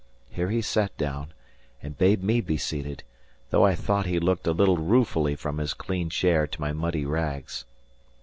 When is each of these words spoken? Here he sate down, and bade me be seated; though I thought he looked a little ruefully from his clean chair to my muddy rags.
Here 0.31 0.49
he 0.49 0.63
sate 0.63 0.97
down, 0.97 1.31
and 1.83 1.95
bade 1.95 2.23
me 2.23 2.41
be 2.41 2.57
seated; 2.57 3.03
though 3.51 3.63
I 3.63 3.75
thought 3.75 4.07
he 4.07 4.17
looked 4.17 4.47
a 4.47 4.51
little 4.51 4.77
ruefully 4.77 5.35
from 5.35 5.59
his 5.59 5.75
clean 5.75 6.09
chair 6.09 6.47
to 6.47 6.59
my 6.59 6.71
muddy 6.73 7.05
rags. 7.05 7.65